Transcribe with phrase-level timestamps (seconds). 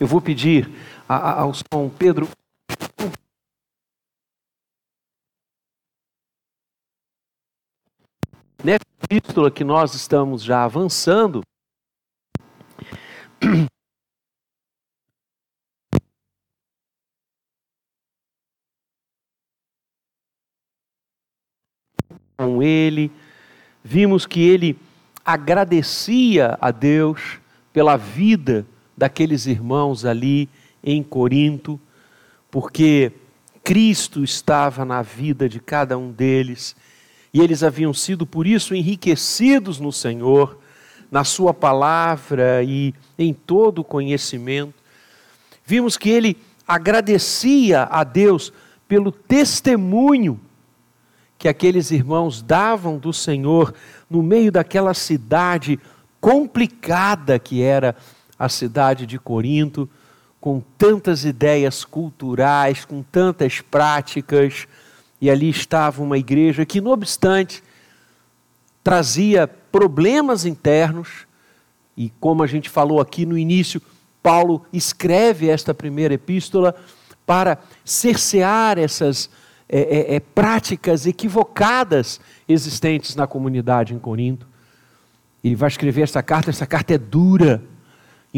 [0.00, 0.70] Eu vou pedir
[1.08, 2.28] ao São Pedro.
[8.62, 11.42] Nessa epístola que nós estamos já avançando,
[22.36, 23.10] com ele,
[23.82, 24.78] vimos que ele
[25.24, 27.40] agradecia a Deus
[27.72, 28.64] pela vida
[28.98, 30.48] daqueles irmãos ali
[30.82, 31.80] em Corinto,
[32.50, 33.12] porque
[33.62, 36.74] Cristo estava na vida de cada um deles
[37.32, 40.58] e eles haviam sido por isso enriquecidos no Senhor,
[41.10, 44.74] na Sua palavra e em todo o conhecimento.
[45.64, 48.52] Vimos que ele agradecia a Deus
[48.88, 50.40] pelo testemunho
[51.38, 53.72] que aqueles irmãos davam do Senhor
[54.10, 55.78] no meio daquela cidade
[56.20, 57.94] complicada que era
[58.38, 59.88] a cidade de Corinto,
[60.40, 64.68] com tantas ideias culturais, com tantas práticas,
[65.20, 67.62] e ali estava uma igreja que, não obstante,
[68.84, 71.26] trazia problemas internos,
[71.96, 73.82] e como a gente falou aqui no início,
[74.22, 76.74] Paulo escreve esta primeira epístola
[77.26, 79.28] para cercear essas
[79.68, 84.46] é, é, é, práticas equivocadas existentes na comunidade em Corinto.
[85.44, 87.62] Ele vai escrever essa carta, essa carta é dura,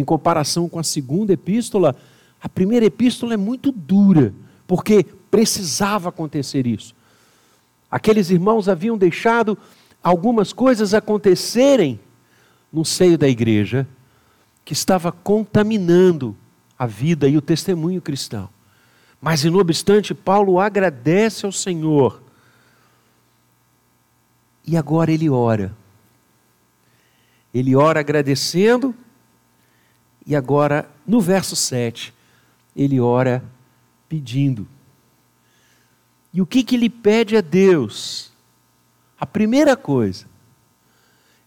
[0.00, 1.94] em comparação com a segunda epístola,
[2.40, 4.32] a primeira epístola é muito dura,
[4.66, 6.94] porque precisava acontecer isso.
[7.90, 9.58] Aqueles irmãos haviam deixado
[10.02, 12.00] algumas coisas acontecerem
[12.72, 13.86] no seio da igreja
[14.64, 16.36] que estava contaminando
[16.78, 18.48] a vida e o testemunho cristão.
[19.20, 22.22] Mas, não obstante, Paulo agradece ao Senhor.
[24.66, 25.76] E agora ele ora.
[27.52, 28.94] Ele ora agradecendo
[30.30, 32.14] e agora, no verso 7,
[32.76, 33.42] ele ora
[34.08, 34.64] pedindo.
[36.32, 38.30] E o que, que ele pede a Deus?
[39.18, 40.26] A primeira coisa,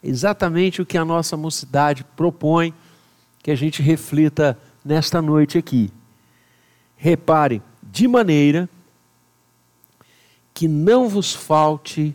[0.04, 2.74] exatamente o que a nossa mocidade propõe
[3.42, 5.90] que a gente reflita nesta noite aqui.
[6.98, 8.70] Repare, de maneira
[10.54, 12.14] que não vos falte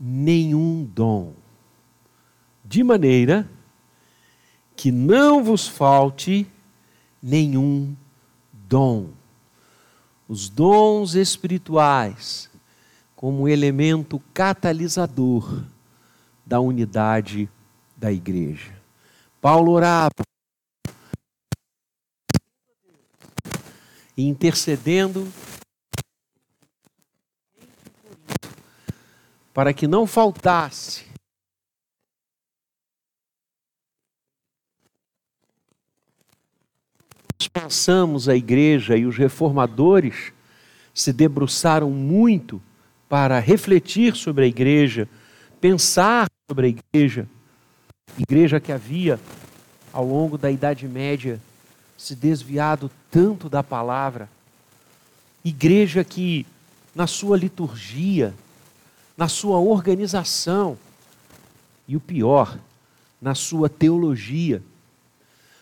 [0.00, 1.32] nenhum dom.
[2.64, 3.48] De maneira
[4.76, 6.46] que não vos falte
[7.22, 7.96] nenhum
[8.52, 9.08] dom.
[10.28, 12.50] Os dons espirituais,
[13.14, 15.64] como elemento catalisador
[16.44, 17.48] da unidade
[17.96, 18.76] da igreja.
[19.40, 20.10] Paulo orava
[24.16, 25.26] intercedendo
[29.54, 31.05] para que não faltasse
[37.38, 40.32] nós passamos a igreja e os reformadores
[40.94, 42.60] se debruçaram muito
[43.08, 45.08] para refletir sobre a igreja,
[45.60, 47.28] pensar sobre a igreja,
[48.18, 49.20] igreja que havia
[49.92, 51.40] ao longo da Idade Média
[51.96, 54.28] se desviado tanto da palavra,
[55.44, 56.46] igreja que
[56.94, 58.34] na sua liturgia,
[59.16, 60.78] na sua organização
[61.86, 62.58] e o pior,
[63.20, 64.62] na sua teologia,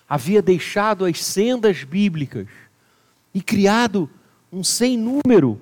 [0.08, 2.46] havia deixado as sendas bíblicas
[3.32, 4.08] e criado
[4.52, 5.60] um sem número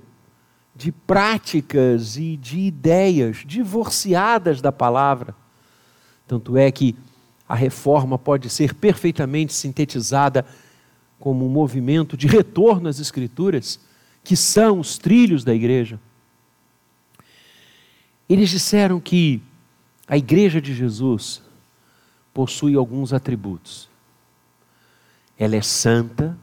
[0.75, 5.35] de práticas e de ideias divorciadas da palavra.
[6.27, 6.97] Tanto é que
[7.49, 10.47] a reforma pode ser perfeitamente sintetizada
[11.21, 13.79] como um movimento de retorno às Escrituras,
[14.25, 16.01] que são os trilhos da igreja.
[18.29, 19.43] Eles disseram que
[20.09, 21.43] a igreja de Jesus
[22.33, 23.92] possui alguns atributos.
[25.43, 26.39] Ela é santa,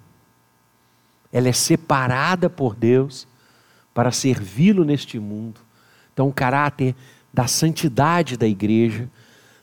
[1.32, 3.26] ela é separada por Deus
[3.94, 5.62] para servi-lo neste mundo.
[6.12, 6.94] Então, o caráter
[7.34, 9.10] da santidade da igreja,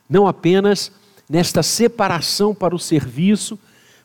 [0.09, 0.91] não apenas
[1.29, 3.59] nesta separação para o serviço,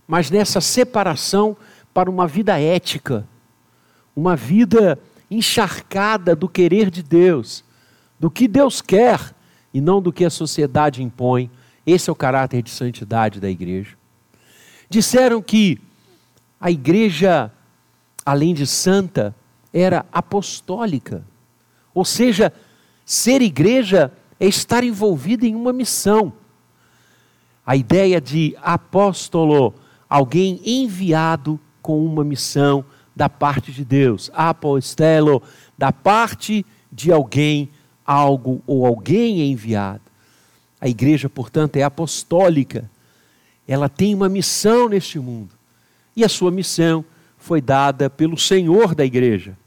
[0.06, 1.56] mas nessa separação
[1.94, 3.25] para uma vida ética,
[4.13, 5.00] uma vida
[5.30, 7.63] encharcada do querer de Deus,
[8.19, 9.33] do que Deus quer
[9.74, 11.50] e não do que a sociedade impõe.
[11.86, 14.00] Esse é o caráter de santidade da igreja.
[14.92, 15.80] Disseram que
[16.60, 17.50] a igreja,
[18.26, 19.34] além de santa,
[19.72, 21.24] era apostólica.
[21.94, 22.52] Ou seja,
[23.06, 26.34] ser igreja é estar envolvida em uma missão.
[27.66, 29.74] A ideia de apóstolo
[30.10, 32.84] alguém enviado com uma missão
[33.16, 34.30] da parte de Deus.
[34.34, 35.42] Apostelo,
[35.78, 37.70] da parte de alguém,
[38.06, 40.02] algo ou alguém é enviado.
[40.82, 42.91] A igreja, portanto, é apostólica.
[43.71, 45.56] Ela tem uma missão neste mundo.
[46.13, 47.06] E a sua missão
[47.38, 49.57] foi dada pelo Senhor da igreja,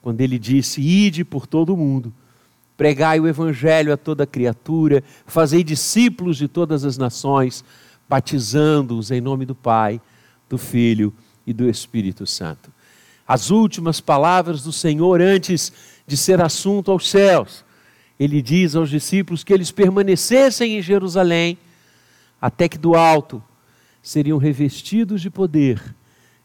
[0.00, 2.14] quando ele disse: Ide por todo o mundo,
[2.76, 7.64] pregai o evangelho a toda criatura, fazei discípulos de todas as nações,
[8.08, 10.00] batizando-os em nome do Pai,
[10.48, 11.12] do Filho
[11.44, 12.72] e do Espírito Santo.
[13.26, 15.72] As últimas palavras do Senhor antes
[16.06, 17.64] de ser assunto aos céus.
[18.16, 21.58] Ele diz aos discípulos que eles permanecessem em Jerusalém,
[22.40, 23.42] até que do alto
[24.02, 25.94] seriam revestidos de poder.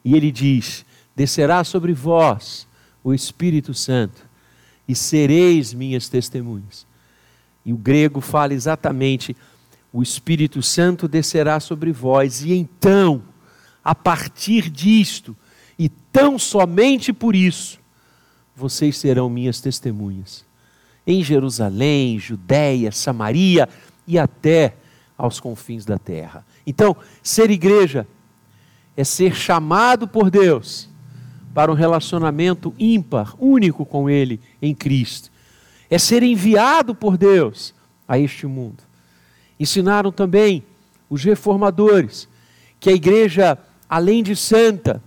[0.03, 2.67] E ele diz: Descerá sobre vós
[3.03, 4.27] o Espírito Santo,
[4.87, 6.85] e sereis minhas testemunhas.
[7.65, 9.35] E o grego fala exatamente:
[9.91, 13.23] o Espírito Santo descerá sobre vós, e então,
[13.83, 15.35] a partir disto,
[15.77, 17.79] e tão somente por isso,
[18.55, 20.45] vocês serão minhas testemunhas.
[21.05, 23.69] Em Jerusalém, Judéia, Samaria
[24.07, 24.75] e até
[25.17, 26.45] aos confins da terra.
[26.65, 28.07] Então, ser igreja
[28.95, 30.89] é ser chamado por Deus
[31.53, 35.31] para um relacionamento ímpar, único com Ele em Cristo.
[35.89, 37.73] É ser enviado por Deus
[38.07, 38.83] a este mundo.
[39.59, 40.63] Ensinaram também
[41.09, 42.27] os reformadores
[42.79, 43.57] que a igreja,
[43.89, 45.01] além de santa,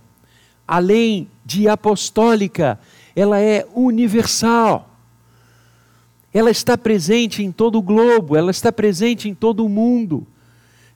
[0.67, 2.79] além de apostólica,
[3.15, 4.88] ela é universal.
[6.33, 10.25] Ela está presente em todo o globo, ela está presente em todo o mundo.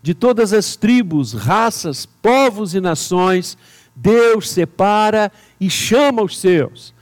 [0.01, 3.57] De todas as tribos, raças, povos e nações,
[3.95, 6.93] Deus separa e chama os seus.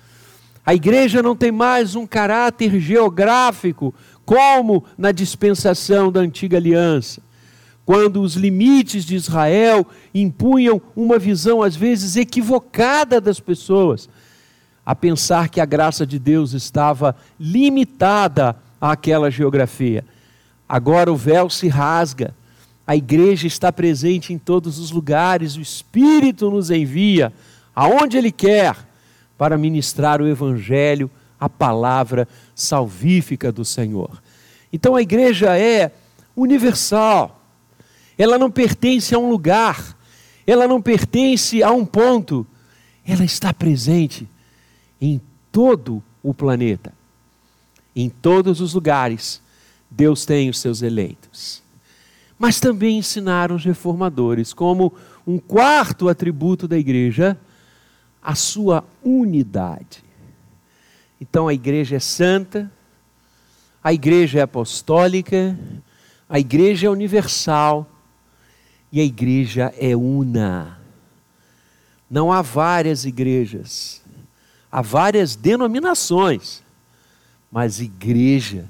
[0.65, 3.93] A igreja não tem mais um caráter geográfico,
[4.23, 7.21] como na dispensação da antiga aliança
[7.85, 14.07] quando os limites de Israel impunham uma visão, às vezes, equivocada das pessoas,
[14.85, 20.03] a pensar que a graça de Deus estava limitada àquela geografia.
[20.67, 22.33] Agora o véu se rasga,
[22.85, 27.31] a igreja está presente em todos os lugares, o Espírito nos envia
[27.75, 28.75] aonde Ele quer
[29.37, 34.21] para ministrar o Evangelho, a palavra salvífica do Senhor.
[34.71, 35.91] Então a igreja é
[36.35, 37.41] universal
[38.21, 39.97] ela não pertence a um lugar,
[40.45, 42.45] ela não pertence a um ponto,
[43.03, 44.27] ela está presente
[45.01, 45.19] em
[45.51, 46.93] todo o planeta.
[47.95, 49.41] Em todos os lugares,
[49.89, 51.61] Deus tem os seus eleitos.
[52.37, 54.93] Mas também ensinaram os reformadores como
[55.25, 57.37] um quarto atributo da igreja,
[58.21, 60.03] a sua unidade.
[61.19, 62.71] Então a igreja é santa,
[63.83, 65.57] a igreja é apostólica,
[66.29, 67.87] a igreja é universal,
[68.91, 70.77] e a igreja é una.
[72.09, 74.00] Não há várias igrejas,
[74.71, 76.63] há várias denominações,
[77.51, 78.69] mas igreja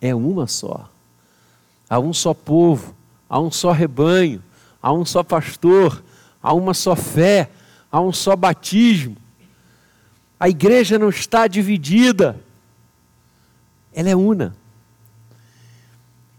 [0.00, 0.88] é uma só.
[1.88, 2.94] Há um só povo,
[3.28, 4.42] há um só rebanho,
[4.80, 6.02] há um só pastor,
[6.42, 7.50] há uma só fé,
[7.92, 9.16] há um só batismo.
[10.40, 12.40] A igreja não está dividida,
[13.92, 14.56] ela é una.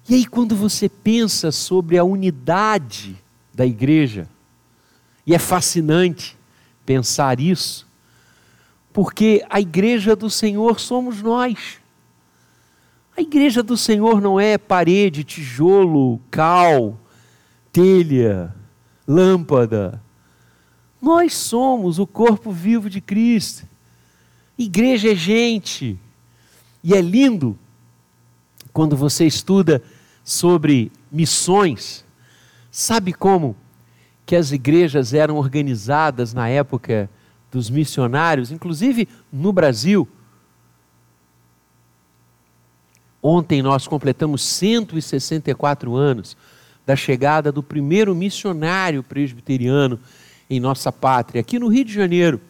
[0.07, 3.16] E aí, quando você pensa sobre a unidade
[3.54, 4.28] da igreja,
[5.25, 6.38] e é fascinante
[6.86, 7.84] pensar isso,
[8.95, 11.81] porque a igreja do Senhor somos nós.
[13.18, 16.97] A igreja do Senhor não é parede, tijolo, cal,
[17.74, 18.56] telha,
[19.06, 20.01] lâmpada.
[21.01, 23.68] Nós somos o corpo vivo de Cristo.
[24.57, 25.99] Igreja é gente.
[26.81, 27.59] E é lindo
[28.71, 29.83] quando você estuda
[30.23, 32.06] sobre missões,
[32.71, 33.57] sabe como
[34.25, 37.09] que as igrejas eram organizadas na época
[37.56, 40.06] dos missionários, inclusive no Brasil?
[43.24, 46.35] Ontem nós completamos 164 anos
[46.85, 49.97] da chegada do primeiro missionário presbiteriano
[50.50, 52.42] em nossa pátria, aqui no Rio de Janeiro,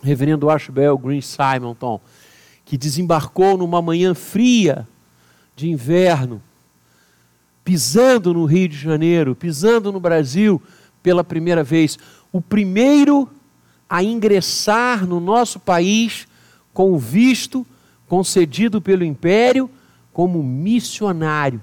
[0.00, 2.00] reverendo Ashbel Green Simonton,
[2.64, 4.86] que desembarcou numa manhã fria
[5.56, 6.40] de inverno
[7.64, 10.62] pisando no Rio de Janeiro, pisando no Brasil
[11.02, 11.98] pela primeira vez.
[12.30, 13.28] O primeiro
[13.88, 16.26] a ingressar no nosso país
[16.72, 17.66] com o visto
[18.08, 19.70] concedido pelo Império
[20.12, 21.60] como missionário.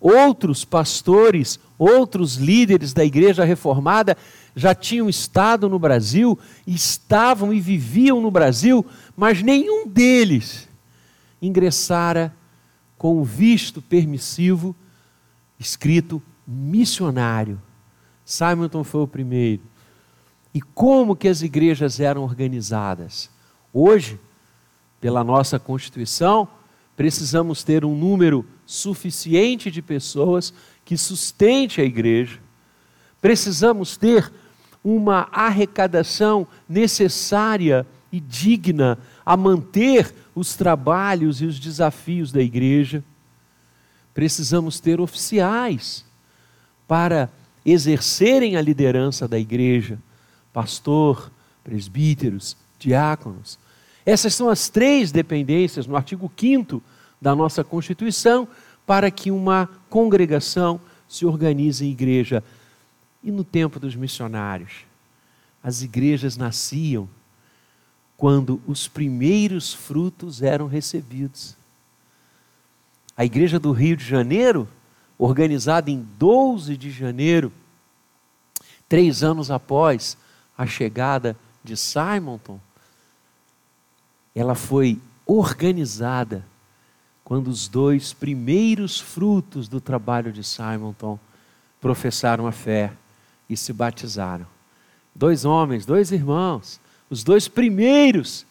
[0.00, 4.16] Outros pastores, outros líderes da Igreja Reformada
[4.54, 8.84] já tinham estado no Brasil, estavam e viviam no Brasil,
[9.16, 10.68] mas nenhum deles
[11.40, 12.34] ingressara
[12.96, 14.74] com o visto permissivo
[15.58, 17.60] escrito missionário.
[18.24, 19.62] Simonton foi o primeiro.
[20.56, 23.28] E como que as igrejas eram organizadas?
[23.74, 24.18] Hoje,
[24.98, 26.48] pela nossa Constituição,
[26.96, 32.40] precisamos ter um número suficiente de pessoas que sustente a igreja.
[33.20, 34.32] Precisamos ter
[34.82, 43.04] uma arrecadação necessária e digna a manter os trabalhos e os desafios da igreja.
[44.14, 46.02] Precisamos ter oficiais
[46.88, 47.28] para
[47.62, 49.98] exercerem a liderança da igreja,
[50.56, 51.30] pastor,
[51.62, 53.58] presbíteros, diáconos.
[54.06, 56.82] Essas são as três dependências no artigo 5
[57.20, 58.48] da nossa Constituição
[58.86, 62.42] para que uma congregação se organize em igreja.
[63.22, 64.86] E no tempo dos missionários,
[65.62, 67.06] as igrejas nasciam
[68.16, 71.54] quando os primeiros frutos eram recebidos.
[73.14, 74.66] A igreja do Rio de Janeiro,
[75.18, 77.52] organizada em 12 de janeiro,
[78.88, 80.16] três anos após
[80.56, 82.60] a chegada de Simonton,
[84.34, 86.44] ela foi organizada
[87.24, 91.18] quando os dois primeiros frutos do trabalho de Simonton
[91.80, 92.92] professaram a fé
[93.48, 94.46] e se batizaram.
[95.14, 98.46] Dois homens, dois irmãos, os dois primeiros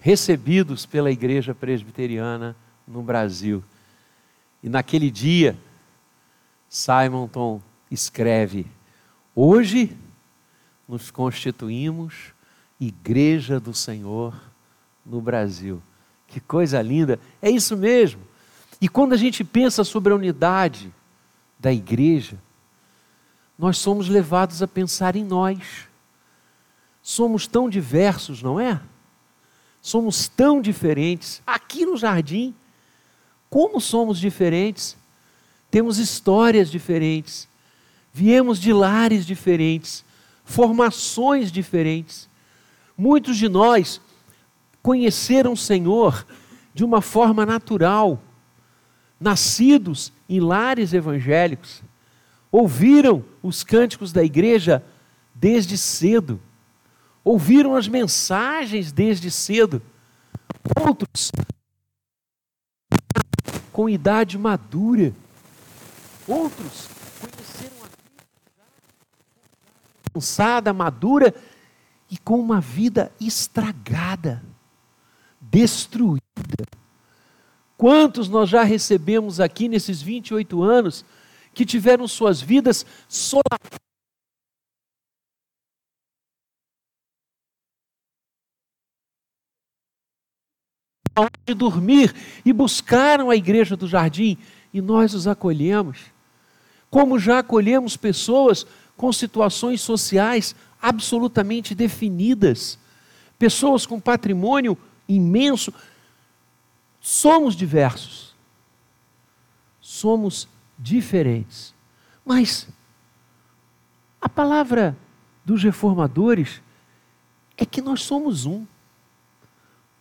[0.00, 2.56] recebidos pela igreja presbiteriana
[2.88, 3.62] no Brasil.
[4.62, 5.56] E naquele dia,
[6.68, 7.60] Simonton
[7.90, 8.66] escreve:
[9.34, 9.96] Hoje
[10.88, 12.32] nos constituímos
[12.80, 14.34] Igreja do Senhor
[15.06, 15.80] no Brasil.
[16.26, 17.18] Que coisa linda!
[17.40, 18.20] É isso mesmo.
[18.80, 20.92] E quando a gente pensa sobre a unidade
[21.58, 22.36] da igreja,
[23.56, 25.86] nós somos levados a pensar em nós.
[27.00, 28.80] Somos tão diversos, não é?
[29.80, 31.40] Somos tão diferentes.
[31.46, 32.54] Aqui no jardim,
[33.48, 34.96] como somos diferentes?
[35.70, 37.48] Temos histórias diferentes,
[38.12, 40.04] viemos de lares diferentes,
[40.44, 42.28] formações diferentes.
[42.96, 44.00] Muitos de nós
[44.82, 46.26] conheceram o Senhor
[46.74, 48.22] de uma forma natural,
[49.20, 51.82] nascidos em lares evangélicos,
[52.50, 54.84] ouviram os cânticos da igreja
[55.34, 56.40] desde cedo,
[57.24, 59.80] ouviram as mensagens desde cedo.
[60.80, 61.30] Outros
[63.72, 65.14] com idade madura,
[66.28, 66.88] outros
[67.20, 67.88] conheceram a
[70.12, 71.34] vida cansada, madura
[72.10, 74.42] e com uma vida estragada
[75.40, 76.22] destruída.
[77.76, 81.04] Quantos nós já recebemos aqui nesses 28 anos
[81.52, 83.82] que tiveram suas vidas solapadas?
[91.54, 94.38] dormir e buscaram a igreja do jardim
[94.72, 95.98] e nós os acolhemos.
[96.88, 102.78] Como já acolhemos pessoas com situações sociais absolutamente definidas,
[103.38, 104.76] pessoas com patrimônio
[105.08, 105.72] imenso.
[107.00, 108.34] Somos diversos.
[109.80, 111.74] Somos diferentes.
[112.24, 112.68] Mas
[114.20, 114.96] a palavra
[115.44, 116.62] dos reformadores
[117.56, 118.64] é que nós somos um.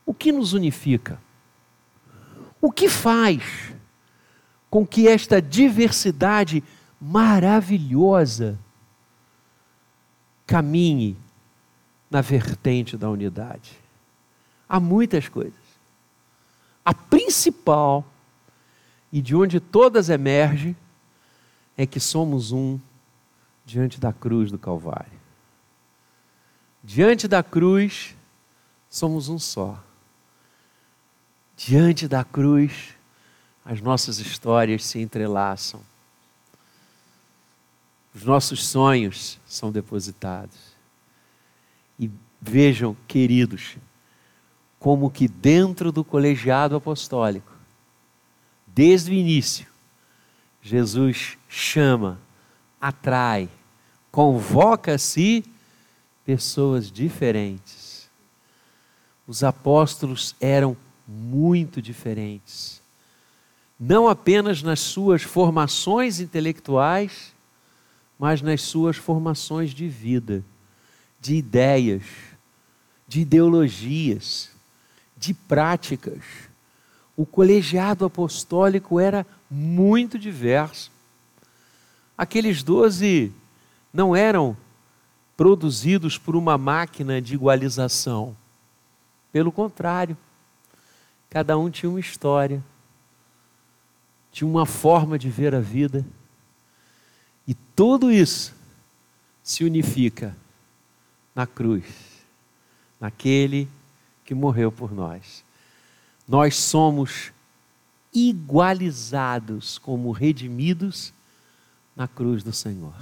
[0.06, 1.20] O que nos unifica?
[2.60, 3.74] O que faz
[4.70, 6.64] com que esta diversidade
[7.00, 8.58] maravilhosa
[10.52, 11.16] caminhe
[12.10, 13.72] na vertente da unidade?
[14.68, 15.54] Há muitas coisas.
[16.84, 18.06] A principal,
[19.14, 20.76] e de onde todas emergem,
[21.78, 22.78] é que somos um
[23.66, 25.22] diante da cruz do Calvário.
[26.84, 28.14] Diante da cruz,
[28.90, 29.82] somos um só.
[31.56, 32.94] Diante da cruz,
[33.64, 35.80] as nossas histórias se entrelaçam.
[38.14, 40.58] Os nossos sonhos são depositados.
[42.00, 42.10] E
[42.42, 43.78] vejam, queridos,
[44.80, 47.52] como que dentro do colegiado apostólico,
[48.68, 49.68] desde o início,
[50.62, 52.20] Jesus chama,
[52.80, 53.50] atrai,
[54.12, 55.44] convoca-se
[56.26, 58.10] pessoas diferentes.
[59.28, 60.76] Os apóstolos eram
[61.08, 62.82] muito diferentes,
[63.80, 67.34] não apenas nas suas formações intelectuais,
[68.22, 70.46] mas nas suas formações de vida,
[71.20, 72.04] de ideias,
[73.08, 74.52] de ideologias
[75.18, 76.22] de práticas.
[77.18, 80.92] O colegiado apostólico era muito diverso.
[82.16, 83.34] Aqueles doze
[83.92, 84.56] não eram
[85.36, 88.38] produzidos por uma máquina de igualização.
[89.32, 90.16] Pelo contrário,
[91.28, 92.64] cada um tinha uma história,
[94.32, 96.06] tinha uma forma de ver a vida.
[97.82, 98.54] Tudo isso
[99.42, 100.38] se unifica
[101.34, 101.84] na cruz,
[103.00, 103.68] naquele
[104.24, 105.44] que morreu por nós.
[106.28, 107.34] Nós somos
[108.14, 111.12] igualizados como redimidos
[111.96, 112.94] na cruz do Senhor.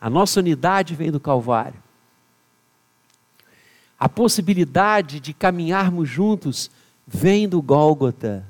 [0.00, 1.82] A nossa unidade vem do Calvário.
[4.00, 6.70] A possibilidade de caminharmos juntos
[7.06, 8.42] vem do Gólgota.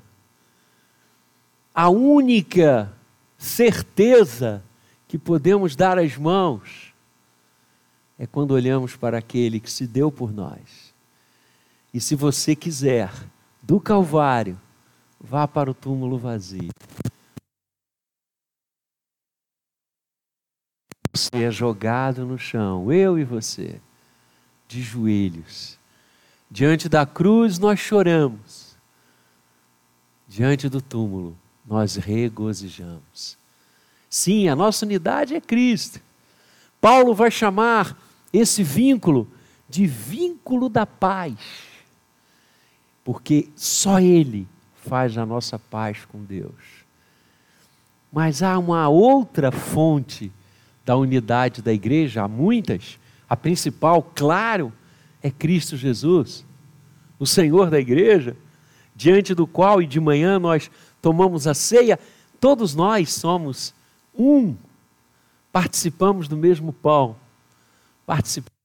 [1.75, 2.93] A única
[3.37, 4.63] certeza
[5.07, 6.93] que podemos dar as mãos
[8.19, 10.95] é quando olhamos para aquele que se deu por nós.
[11.93, 13.13] E se você quiser,
[13.63, 14.59] do Calvário,
[15.21, 16.71] vá para o túmulo vazio.
[21.13, 23.81] Você é jogado no chão, eu e você,
[24.69, 25.79] de joelhos.
[26.51, 28.77] Diante da cruz nós choramos.
[30.29, 33.39] Diante do túmulo nós regozijamos.
[34.09, 36.01] Sim, a nossa unidade é Cristo.
[36.81, 37.97] Paulo vai chamar
[38.33, 39.29] esse vínculo
[39.69, 41.35] de vínculo da paz,
[43.03, 46.55] porque só Ele faz a nossa paz com Deus.
[48.13, 50.33] Mas há uma outra fonte
[50.85, 52.99] da unidade da igreja, há muitas.
[53.29, 54.73] A principal, claro,
[55.21, 56.47] é Cristo Jesus,
[57.19, 58.37] o Senhor da igreja,
[58.95, 60.71] diante do qual e de manhã nós
[61.03, 61.99] tomamos a ceia,
[62.41, 63.75] todos nós somos
[64.19, 64.57] um,
[65.53, 67.17] participamos do mesmo pão,
[68.05, 68.57] participamos.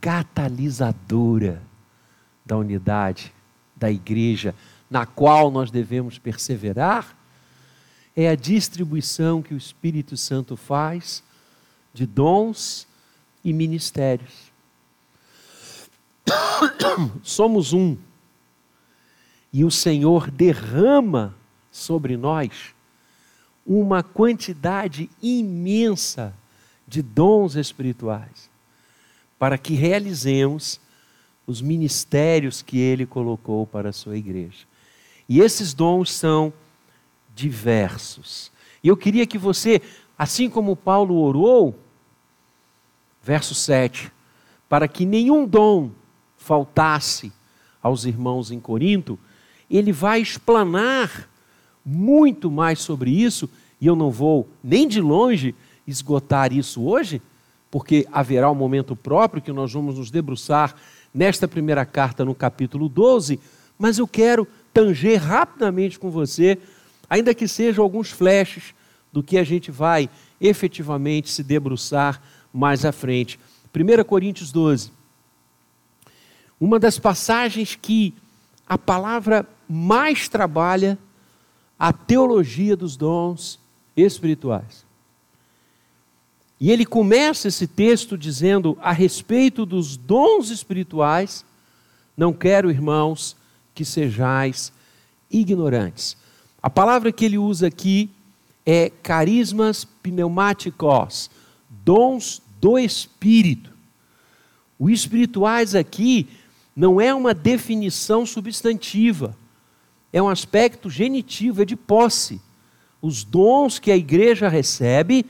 [0.00, 1.62] catalisadora
[2.44, 3.32] da unidade
[3.76, 4.54] da igreja,
[4.88, 7.16] na qual nós devemos perseverar,
[8.16, 11.22] é a distribuição que o Espírito Santo faz
[11.92, 12.86] de dons
[13.44, 14.50] e ministérios.
[17.22, 17.96] Somos um.
[19.52, 21.34] E o Senhor derrama
[21.70, 22.74] sobre nós
[23.66, 26.34] uma quantidade imensa
[26.86, 28.50] de dons espirituais
[29.38, 30.80] para que realizemos
[31.46, 34.66] os ministérios que ele colocou para a sua igreja.
[35.28, 36.52] E esses dons são
[37.34, 38.52] diversos.
[38.82, 39.80] E eu queria que você,
[40.20, 41.74] assim como Paulo orou,
[43.22, 44.12] verso 7,
[44.68, 45.92] para que nenhum dom
[46.36, 47.32] faltasse
[47.82, 49.18] aos irmãos em Corinto,
[49.70, 51.26] ele vai explanar
[51.82, 53.48] muito mais sobre isso,
[53.80, 55.54] e eu não vou nem de longe
[55.86, 57.22] esgotar isso hoje,
[57.70, 60.74] porque haverá um momento próprio que nós vamos nos debruçar
[61.14, 63.40] nesta primeira carta, no capítulo 12,
[63.78, 66.58] mas eu quero tanger rapidamente com você,
[67.08, 68.74] ainda que sejam alguns flashes
[69.12, 70.08] do que a gente vai
[70.40, 73.38] efetivamente se debruçar mais à frente.
[73.74, 74.92] 1 Coríntios 12.
[76.60, 78.14] Uma das passagens que
[78.66, 80.98] a palavra mais trabalha
[81.78, 83.58] a teologia dos dons
[83.96, 84.84] espirituais.
[86.60, 91.44] E ele começa esse texto dizendo a respeito dos dons espirituais:
[92.14, 93.34] Não quero, irmãos,
[93.74, 94.70] que sejais
[95.30, 96.18] ignorantes.
[96.62, 98.10] A palavra que ele usa aqui
[98.64, 101.30] é carismas pneumáticos,
[101.68, 103.70] dons do Espírito.
[104.78, 106.28] O espirituais aqui
[106.74, 109.36] não é uma definição substantiva,
[110.12, 112.40] é um aspecto genitivo, é de posse.
[113.02, 115.24] Os dons que a igreja recebe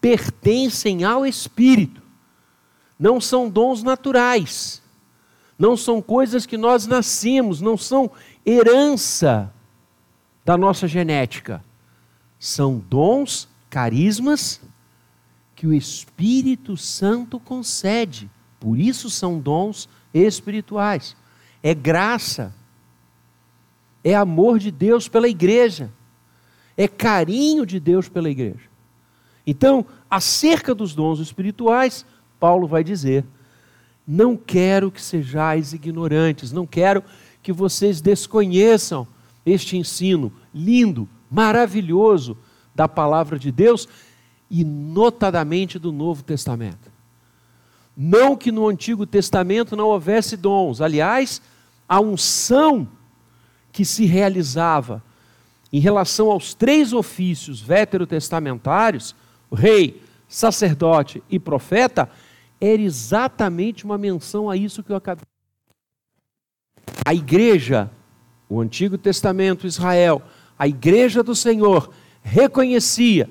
[0.00, 2.02] pertencem ao Espírito.
[2.98, 4.82] Não são dons naturais.
[5.58, 8.10] Não são coisas que nós nascemos, não são
[8.44, 9.52] herança
[10.44, 11.62] da nossa genética.
[12.44, 14.60] São dons, carismas
[15.54, 18.28] que o Espírito Santo concede.
[18.58, 21.16] Por isso são dons espirituais.
[21.62, 22.52] É graça.
[24.02, 25.88] É amor de Deus pela igreja.
[26.76, 28.68] É carinho de Deus pela igreja.
[29.46, 32.04] Então, acerca dos dons espirituais,
[32.40, 33.24] Paulo vai dizer:
[34.04, 37.04] não quero que sejais ignorantes, não quero
[37.40, 39.06] que vocês desconheçam
[39.46, 42.36] este ensino lindo, maravilhoso
[42.74, 43.88] da palavra de Deus
[44.50, 46.92] e, notadamente, do Novo Testamento.
[47.96, 51.40] Não que no Antigo Testamento não houvesse dons, aliás,
[51.88, 52.88] a unção
[53.70, 55.02] que se realizava
[55.72, 59.14] em relação aos três ofícios veterotestamentários
[59.54, 62.08] rei, sacerdote e profeta,
[62.60, 65.24] era exatamente uma menção a isso que eu acabei.
[67.04, 67.90] A igreja,
[68.48, 70.22] o Antigo Testamento, Israel,
[70.58, 71.90] a igreja do Senhor,
[72.22, 73.28] reconhecia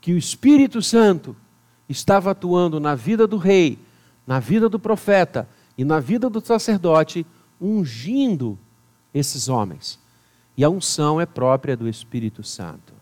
[0.00, 1.36] que o Espírito Santo
[1.88, 3.78] estava atuando na vida do rei,
[4.26, 7.26] na vida do profeta e na vida do sacerdote,
[7.60, 8.58] ungindo
[9.12, 9.98] esses homens.
[10.56, 12.94] E a unção é própria do Espírito Santo.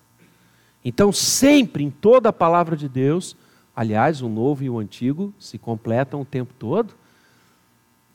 [0.84, 3.36] Então, sempre em toda a palavra de Deus,
[3.74, 6.94] aliás, o novo e o antigo se completam o tempo todo.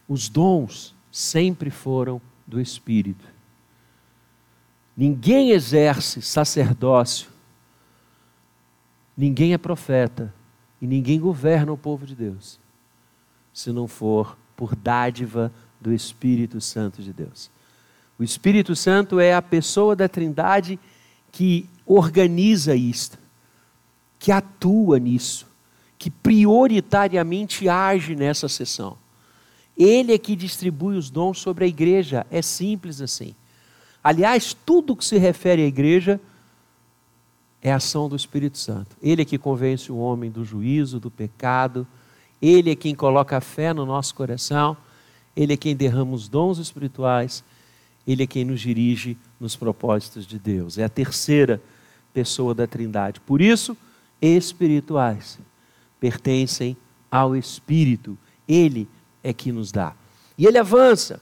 [0.08, 3.26] Os dons sempre foram do Espírito.
[5.00, 7.30] Ninguém exerce sacerdócio,
[9.16, 10.34] ninguém é profeta
[10.82, 12.60] e ninguém governa o povo de Deus,
[13.54, 17.50] se não for por dádiva do Espírito Santo de Deus.
[18.20, 20.78] O Espírito Santo é a pessoa da Trindade
[21.32, 23.18] que organiza isto,
[24.20, 25.48] que atua nisso,
[25.98, 28.98] que prioritariamente age nessa sessão.
[29.78, 33.34] Ele é que distribui os dons sobre a igreja, é simples assim.
[34.04, 36.20] Aliás, tudo que se refere à igreja
[37.62, 38.96] é ação do Espírito Santo.
[39.02, 41.86] Ele é que convence o homem do juízo, do pecado,
[42.42, 44.78] ele é quem coloca a fé no nosso coração,
[45.36, 47.44] ele é quem derrama os dons espirituais,
[48.08, 50.78] ele é quem nos dirige nos propósitos de Deus.
[50.78, 51.62] É a terceira
[52.14, 53.20] pessoa da Trindade.
[53.20, 53.78] Por isso,
[54.22, 55.38] espirituais
[56.00, 56.76] pertencem
[57.12, 58.18] ao Espírito.
[58.48, 58.88] Ele
[59.24, 59.94] é que nos dá.
[60.38, 61.22] E ele avança.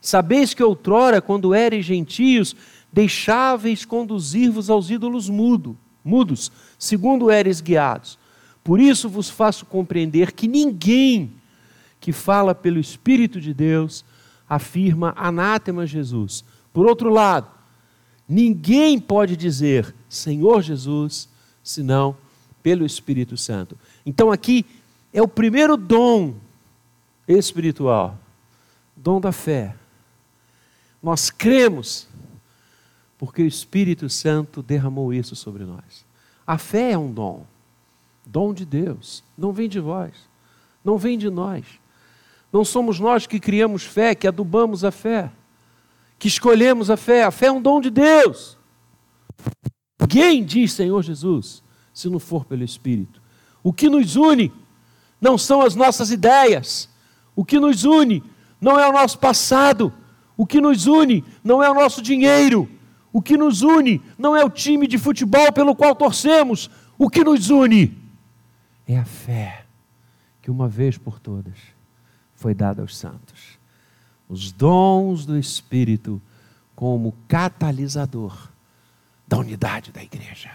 [0.00, 2.54] Sabeis que outrora, quando eres gentios,
[2.92, 8.18] deixáveis conduzir-vos aos ídolos mudo, mudos, segundo eres guiados.
[8.62, 11.32] Por isso vos faço compreender que ninguém
[12.00, 14.04] que fala pelo Espírito de Deus
[14.48, 16.44] afirma anátema Jesus.
[16.72, 17.48] Por outro lado,
[18.28, 21.28] ninguém pode dizer Senhor Jesus
[21.62, 22.16] senão
[22.62, 23.76] pelo Espírito Santo.
[24.04, 24.64] Então aqui
[25.12, 26.34] é o primeiro dom
[27.26, 28.18] espiritual,
[28.96, 29.74] dom da fé.
[31.02, 32.08] Nós cremos
[33.16, 36.06] porque o Espírito Santo derramou isso sobre nós.
[36.46, 37.44] A fé é um dom,
[38.24, 40.14] dom de Deus, não vem de vós,
[40.84, 41.64] não vem de nós.
[42.52, 45.30] Não somos nós que criamos fé, que adubamos a fé,
[46.18, 47.24] que escolhemos a fé.
[47.24, 48.56] A fé é um dom de Deus.
[50.00, 53.20] Ninguém diz Senhor Jesus, se não for pelo Espírito.
[53.62, 54.50] O que nos une
[55.20, 56.88] não são as nossas ideias,
[57.36, 58.22] o que nos une
[58.60, 59.92] não é o nosso passado,
[60.38, 62.70] o que nos une não é o nosso dinheiro,
[63.12, 67.24] o que nos une não é o time de futebol pelo qual torcemos, o que
[67.24, 67.98] nos une
[68.86, 69.66] é a fé
[70.40, 71.58] que uma vez por todas
[72.34, 73.58] foi dada aos santos.
[74.28, 76.22] Os dons do Espírito
[76.74, 78.48] como catalisador
[79.26, 80.50] da unidade da igreja.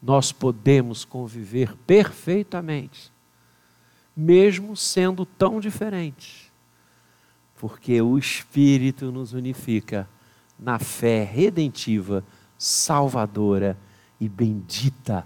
[0.00, 3.12] Nós podemos conviver perfeitamente,
[4.16, 6.41] mesmo sendo tão diferentes,
[7.62, 10.08] porque o Espírito nos unifica
[10.58, 12.24] na fé redentiva,
[12.58, 13.78] salvadora
[14.20, 15.24] e bendita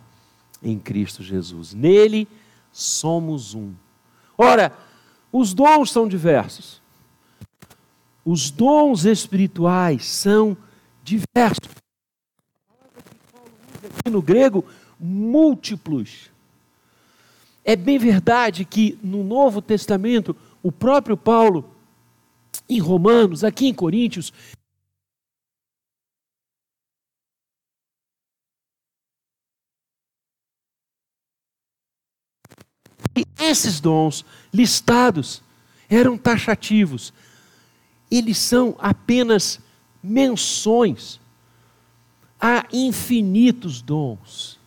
[0.62, 1.72] em Cristo Jesus.
[1.72, 2.28] Nele
[2.70, 3.72] somos um.
[4.36, 4.70] Ora,
[5.32, 6.82] os dons são diversos.
[8.22, 10.54] Os dons espirituais são
[11.02, 11.70] diversos.
[13.98, 14.62] Aqui no grego,
[15.00, 16.30] múltiplos.
[17.64, 21.74] É bem verdade que no Novo Testamento, o próprio Paulo,
[22.68, 24.32] em Romanos, aqui em Coríntios,
[33.16, 35.42] E esses dons listados
[35.88, 37.14] eram taxativos.
[38.10, 39.58] Eles são apenas
[40.02, 41.18] menções.
[42.38, 44.58] Há infinitos dons.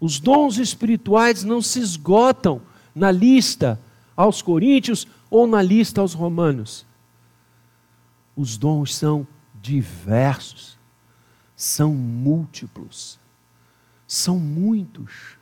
[0.00, 2.60] Os dons espirituais não se esgotam
[2.92, 3.80] na lista
[4.16, 6.84] aos coríntios ou na lista aos romanos.
[8.34, 10.78] Os dons são diversos,
[11.54, 13.18] são múltiplos,
[14.06, 15.36] são muitos.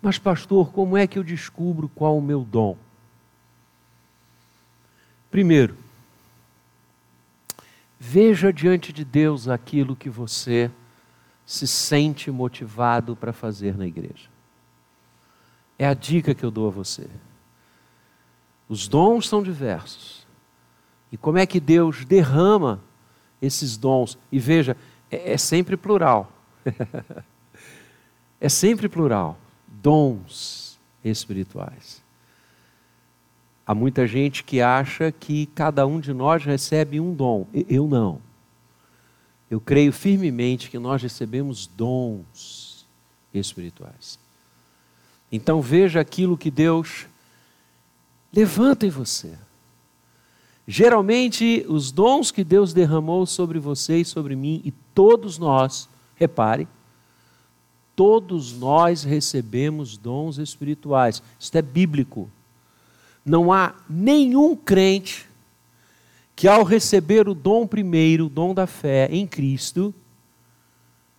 [0.00, 2.76] Mas, pastor, como é que eu descubro qual o meu dom?
[5.30, 5.76] Primeiro,
[7.98, 10.70] veja diante de Deus aquilo que você
[11.44, 14.28] se sente motivado para fazer na igreja.
[15.78, 17.08] É a dica que eu dou a você.
[18.68, 20.19] Os dons são diversos.
[21.12, 22.80] E como é que Deus derrama
[23.40, 24.18] esses dons?
[24.30, 24.76] E veja,
[25.10, 26.32] é, é sempre plural.
[28.40, 32.02] é sempre plural dons espirituais.
[33.66, 37.46] Há muita gente que acha que cada um de nós recebe um dom.
[37.68, 38.20] Eu não.
[39.50, 42.86] Eu creio firmemente que nós recebemos dons
[43.32, 44.18] espirituais.
[45.30, 47.06] Então veja aquilo que Deus
[48.32, 49.36] levanta em você.
[50.72, 56.68] Geralmente, os dons que Deus derramou sobre você e sobre mim, e todos nós, repare,
[57.96, 61.20] todos nós recebemos dons espirituais.
[61.40, 62.30] Isto é bíblico.
[63.24, 65.28] Não há nenhum crente
[66.36, 69.92] que, ao receber o dom primeiro, o dom da fé em Cristo,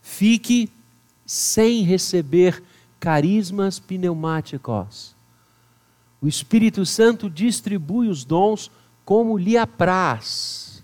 [0.02, 0.70] fique
[1.26, 2.64] sem receber
[3.02, 5.14] carismas pneumáticos.
[6.22, 8.72] O Espírito Santo distribui os dons
[9.06, 10.84] como lhe apraz,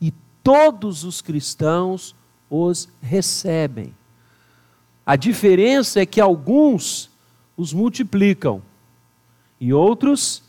[0.00, 0.12] e
[0.42, 2.14] todos os cristãos
[2.50, 3.94] os recebem.
[5.06, 7.10] A diferença é que alguns
[7.56, 8.62] os multiplicam
[9.60, 10.42] e outros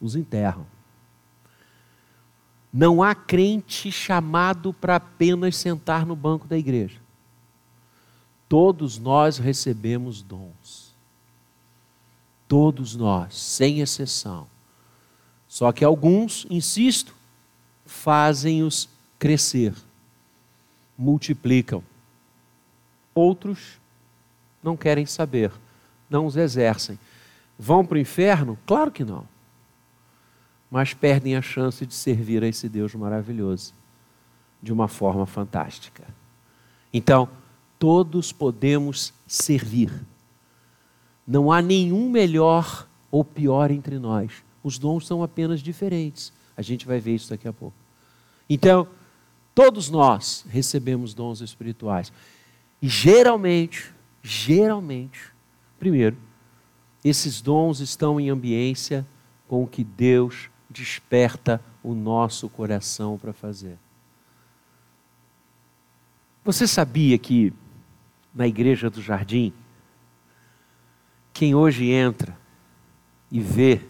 [0.00, 0.66] os enterram.
[2.72, 7.00] Não há crente chamado para apenas sentar no banco da igreja.
[8.48, 10.94] Todos nós recebemos dons.
[12.48, 14.46] Todos nós, sem exceção.
[15.54, 17.14] Só que alguns, insisto,
[17.86, 18.88] fazem-os
[19.20, 19.72] crescer,
[20.98, 21.80] multiplicam.
[23.14, 23.78] Outros
[24.60, 25.52] não querem saber,
[26.10, 26.98] não os exercem.
[27.56, 28.58] Vão para o inferno?
[28.66, 29.28] Claro que não.
[30.68, 33.72] Mas perdem a chance de servir a esse Deus maravilhoso
[34.60, 36.02] de uma forma fantástica.
[36.92, 37.28] Então,
[37.78, 39.92] todos podemos servir.
[41.24, 44.43] Não há nenhum melhor ou pior entre nós.
[44.64, 46.32] Os dons são apenas diferentes.
[46.56, 47.76] A gente vai ver isso daqui a pouco.
[48.48, 48.88] Então,
[49.54, 52.10] todos nós recebemos dons espirituais.
[52.80, 55.30] E geralmente, geralmente,
[55.78, 56.16] primeiro,
[57.04, 59.06] esses dons estão em ambiência
[59.46, 63.78] com o que Deus desperta o nosso coração para fazer.
[66.42, 67.52] Você sabia que
[68.34, 69.52] na igreja do jardim,
[71.32, 72.36] quem hoje entra
[73.30, 73.80] e vê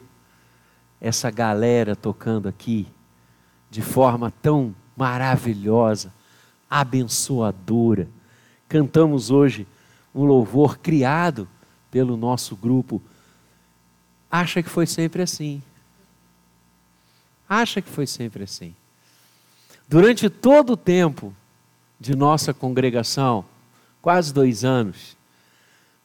[1.05, 2.89] essa galera tocando aqui
[3.71, 6.11] de forma tão maravilhosa,
[6.71, 8.09] abençoadora,
[8.67, 9.67] cantamos hoje
[10.15, 11.47] um louvor criado
[11.91, 13.03] pelo nosso grupo,
[14.31, 15.63] acha que foi sempre assim.
[17.47, 18.75] Acha que foi sempre assim.
[19.87, 21.35] Durante todo o tempo
[22.01, 23.45] de nossa congregação,
[24.01, 25.19] quase dois anos,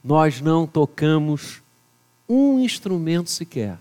[0.04, 1.62] nós não tocamos
[2.28, 3.78] um instrumento sequer,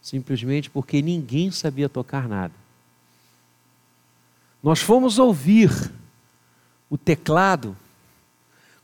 [0.00, 2.54] simplesmente porque ninguém sabia tocar nada.
[4.62, 5.70] Nós fomos ouvir
[6.88, 7.76] o teclado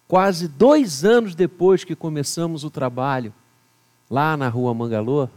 [0.09, 3.33] quase dois anos depois que começamos o trabalho,
[4.09, 5.29] lá na rua Mangalô,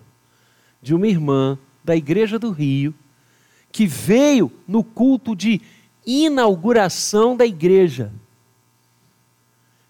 [0.82, 2.94] de uma irmã da Igreja do Rio,
[3.72, 5.62] que veio no culto de
[6.06, 8.12] inauguração da igreja.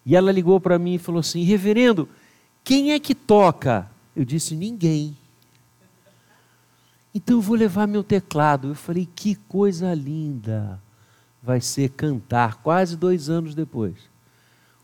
[0.06, 2.10] E ela ligou para mim e falou assim: Reverendo,
[2.64, 3.90] quem é que toca?
[4.16, 5.16] Eu disse: Ninguém.
[7.14, 8.70] Então eu vou levar meu teclado.
[8.70, 10.82] Eu falei: Que coisa linda
[11.42, 13.96] vai ser cantar, quase dois anos depois,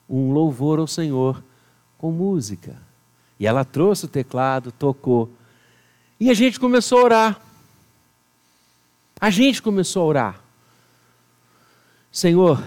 [0.09, 1.43] um louvor ao Senhor
[1.97, 2.77] com música.
[3.39, 5.29] E ela trouxe o teclado, tocou.
[6.19, 7.41] E a gente começou a orar.
[9.19, 10.41] A gente começou a orar.
[12.11, 12.63] Senhor,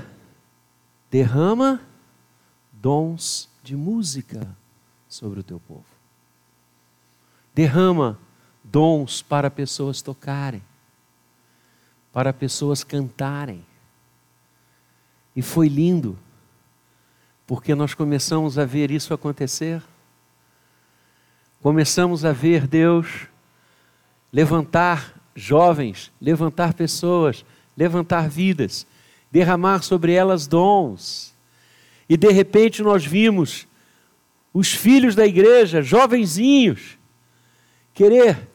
[1.10, 1.80] derrama
[2.70, 4.54] dons de música
[5.08, 5.86] sobre o teu povo.
[7.54, 8.18] Derrama
[8.70, 10.62] dons para pessoas tocarem,
[12.12, 13.64] para pessoas cantarem.
[15.34, 16.18] E foi lindo,
[17.46, 19.82] porque nós começamos a ver isso acontecer.
[21.62, 23.26] Começamos a ver Deus
[24.32, 27.44] levantar jovens, levantar pessoas,
[27.76, 28.86] levantar vidas,
[29.30, 31.34] derramar sobre elas dons.
[32.08, 33.66] E de repente nós vimos
[34.52, 36.98] os filhos da igreja, jovenzinhos,
[37.94, 38.48] querer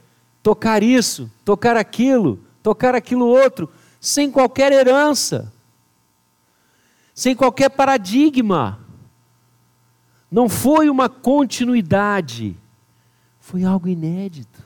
[0.44, 5.52] tocar isso, tocar aquilo, tocar aquilo outro, sem qualquer herança,
[7.16, 8.80] sem qualquer paradigma.
[10.30, 12.58] Não foi uma continuidade,
[13.40, 14.62] foi algo inédito.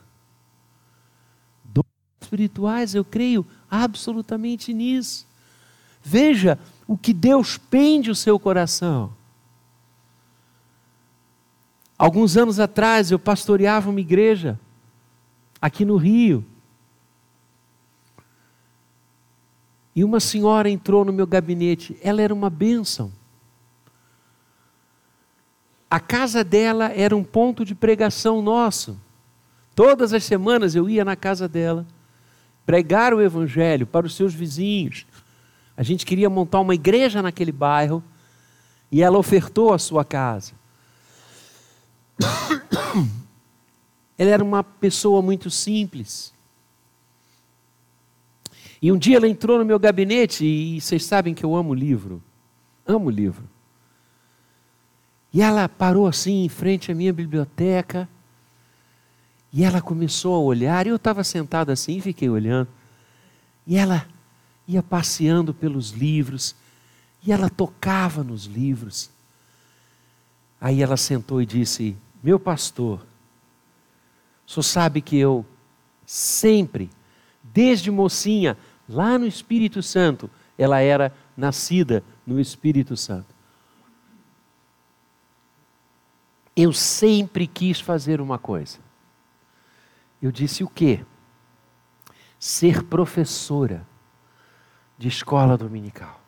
[1.64, 1.86] Dons
[2.22, 5.28] espirituais, eu creio absolutamente nisso.
[6.02, 9.14] Veja o que Deus pende o seu coração.
[11.98, 14.60] Alguns anos atrás eu pastoreava uma igreja
[15.62, 16.46] aqui no Rio.
[19.96, 23.12] E uma senhora entrou no meu gabinete, ela era uma bênção.
[25.90, 29.00] A casa dela era um ponto de pregação nosso.
[29.74, 31.86] Todas as semanas eu ia na casa dela
[32.66, 35.08] pregar o evangelho para os seus vizinhos.
[35.76, 38.04] A gente queria montar uma igreja naquele bairro
[38.92, 40.54] e ela ofertou a sua casa.
[44.18, 46.34] Ela era uma pessoa muito simples.
[48.82, 52.22] E um dia ela entrou no meu gabinete e vocês sabem que eu amo livro.
[52.86, 53.44] Amo livro.
[55.34, 58.08] E ela parou assim em frente à minha biblioteca.
[59.52, 60.86] E ela começou a olhar.
[60.86, 62.70] E eu estava sentado assim fiquei olhando.
[63.66, 64.08] E ela
[64.68, 66.56] ia passeando pelos livros.
[67.26, 69.10] E ela tocava nos livros.
[70.62, 73.06] Aí ela sentou e disse: Meu pastor,
[74.48, 75.46] senhor sabe que eu
[76.06, 76.90] sempre,
[77.44, 78.58] desde mocinha,
[78.88, 83.36] lá no Espírito Santo, ela era nascida no Espírito Santo.
[86.56, 88.80] Eu sempre quis fazer uma coisa.
[90.22, 91.06] Eu disse o quê?
[92.40, 93.86] Ser professora
[94.98, 96.20] de escola dominical.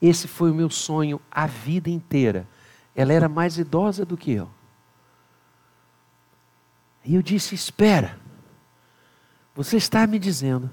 [0.00, 2.46] Esse foi o meu sonho a vida inteira.
[2.94, 4.48] Ela era mais idosa do que eu.
[7.06, 8.18] E eu disse: Espera,
[9.54, 10.68] você está me dizendo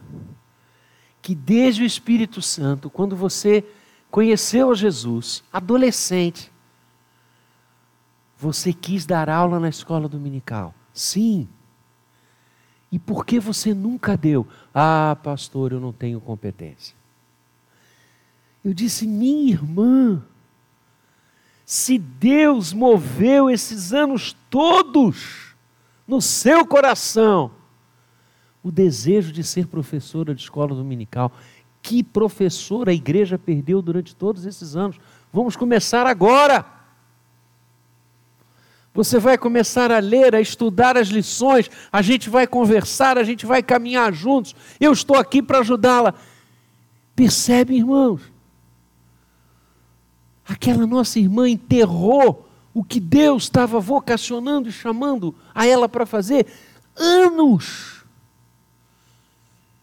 [1.21, 3.63] que desde o Espírito Santo, quando você
[4.09, 6.51] conheceu a Jesus, adolescente,
[8.37, 10.73] você quis dar aula na escola dominical?
[10.93, 11.47] Sim.
[12.91, 14.45] E por que você nunca deu?
[14.73, 16.95] Ah, pastor, eu não tenho competência.
[18.63, 20.23] Eu disse, minha irmã,
[21.65, 25.52] se Deus moveu esses anos todos
[26.07, 27.51] no seu coração
[28.63, 31.31] o desejo de ser professora de escola dominical,
[31.81, 34.97] que professora a igreja perdeu durante todos esses anos?
[35.33, 36.65] Vamos começar agora.
[38.93, 43.45] Você vai começar a ler, a estudar as lições, a gente vai conversar, a gente
[43.45, 44.55] vai caminhar juntos.
[44.79, 46.13] Eu estou aqui para ajudá-la.
[47.15, 48.21] Percebe, irmãos?
[50.47, 56.47] Aquela nossa irmã enterrou o que Deus estava vocacionando e chamando a ela para fazer
[56.95, 58.03] anos.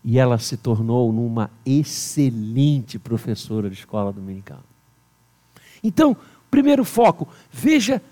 [0.03, 4.62] E ela se tornou numa excelente professora de escola dominical.
[5.83, 6.16] Então,
[6.50, 8.03] primeiro foco, veja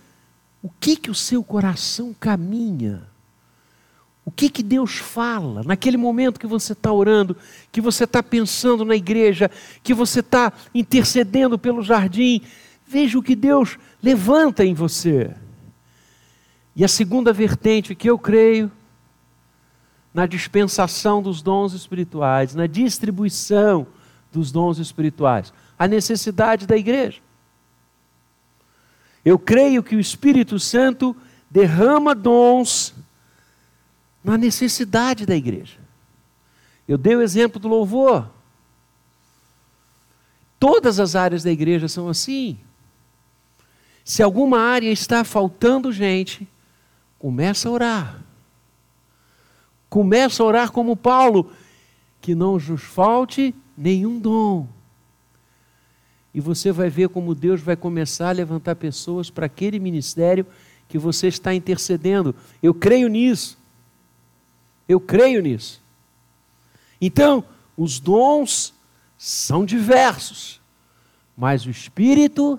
[0.62, 3.02] o que que o seu coração caminha.
[4.24, 7.34] O que, que Deus fala naquele momento que você está orando,
[7.72, 9.50] que você está pensando na igreja,
[9.82, 12.42] que você está intercedendo pelo jardim?
[12.88, 15.36] Veja o que Deus levanta em você.
[16.74, 18.72] E a segunda vertente que eu creio,
[20.14, 23.86] na dispensação dos dons espirituais, na distribuição
[24.32, 27.20] dos dons espirituais, a necessidade da igreja.
[29.22, 31.14] Eu creio que o Espírito Santo
[31.50, 32.94] derrama dons
[34.24, 35.78] na necessidade da igreja.
[36.86, 38.30] Eu dei o exemplo do louvor.
[40.58, 42.58] Todas as áreas da igreja são assim.
[44.08, 46.48] Se alguma área está faltando gente,
[47.18, 48.24] começa a orar.
[49.90, 51.52] Começa a orar como Paulo,
[52.18, 54.66] que não nos falte nenhum dom.
[56.32, 60.46] E você vai ver como Deus vai começar a levantar pessoas para aquele ministério
[60.88, 62.34] que você está intercedendo.
[62.62, 63.58] Eu creio nisso.
[64.88, 65.82] Eu creio nisso.
[66.98, 67.44] Então,
[67.76, 68.72] os dons
[69.18, 70.62] são diversos,
[71.36, 72.58] mas o Espírito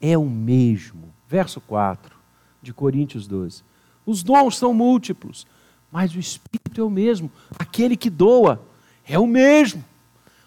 [0.00, 1.12] é o mesmo.
[1.28, 2.16] Verso 4
[2.62, 3.62] de Coríntios 12.
[4.04, 5.46] Os dons são múltiplos,
[5.90, 7.30] mas o Espírito é o mesmo.
[7.58, 8.60] Aquele que doa
[9.04, 9.84] é o mesmo.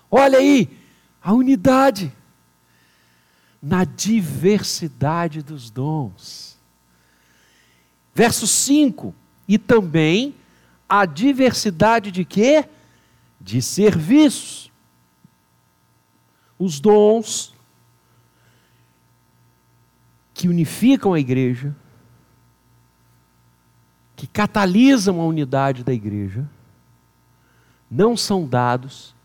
[0.10, 0.70] Olha aí,
[1.22, 2.12] a unidade
[3.62, 6.58] na diversidade dos dons.
[8.14, 9.16] Verso 5:
[9.48, 10.36] E também
[10.88, 12.68] a diversidade de quê?
[13.40, 14.72] De serviços.
[16.60, 17.53] Os dons
[20.44, 21.74] que unificam a igreja,
[24.14, 26.46] que catalisam a unidade da igreja,
[27.90, 29.16] não são dados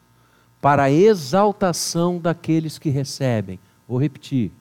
[0.61, 3.59] para a exaltação daqueles que recebem.
[3.88, 4.52] Vou repetir.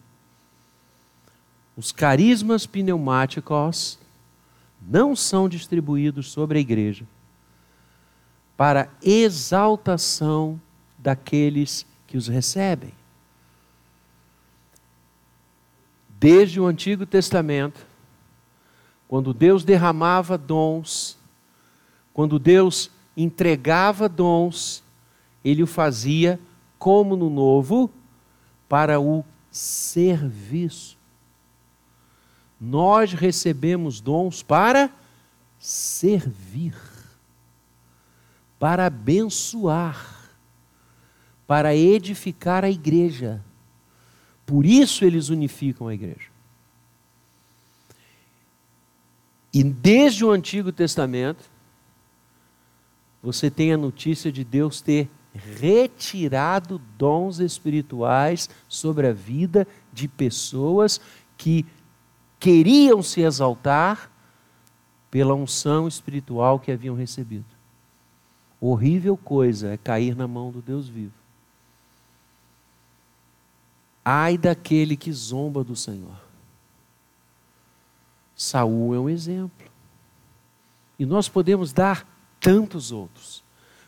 [1.76, 4.00] Os carismas pneumáticos
[4.82, 7.06] não são distribuídos sobre a igreja
[8.58, 10.60] para exaltação
[10.98, 12.97] daqueles que os recebem.
[16.20, 17.86] Desde o Antigo Testamento,
[19.08, 21.18] quando Deus derramava dons,
[22.14, 24.84] quando Deus entregava dons,
[25.46, 26.40] ele o fazia
[26.80, 27.92] como no Novo,
[28.68, 30.98] para o serviço.
[32.60, 34.90] Nós recebemos dons para
[35.60, 36.76] servir,
[38.60, 40.32] para abençoar,
[41.46, 43.44] para edificar a igreja.
[44.48, 46.32] Por isso eles unificam a igreja.
[49.54, 51.44] E desde o Antigo Testamento,
[53.22, 61.02] você tem a notícia de Deus ter retirado dons espirituais sobre a vida de pessoas
[61.36, 61.66] que
[62.40, 64.10] queriam se exaltar
[65.12, 67.46] pela unção espiritual que haviam recebido.
[68.62, 71.27] Horrível coisa é cair na mão do Deus vivo.
[74.10, 76.16] Ai daquele que zomba do Senhor.
[78.34, 79.70] Saul é um exemplo.
[80.98, 82.08] E nós podemos dar
[82.40, 83.44] tantos outros.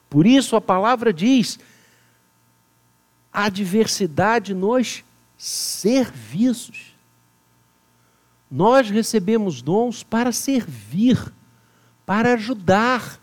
[0.10, 1.58] Por isso a palavra diz:
[3.32, 5.06] a diversidade nos
[5.38, 6.94] serviços.
[8.52, 11.32] Nós recebemos dons para servir,
[12.06, 13.22] para ajudar,